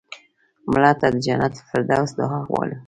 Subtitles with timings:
[0.71, 2.77] مړه ته د جنت الفردوس دعا غواړو